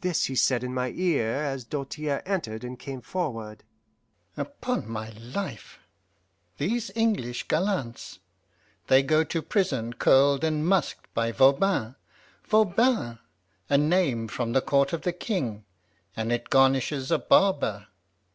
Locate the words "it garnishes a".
16.32-17.18